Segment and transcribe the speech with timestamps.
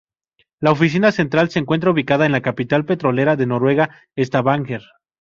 [0.59, 4.81] La oficina central se encuentra ubicada en la capital petrolera de Noruega, Stavanger.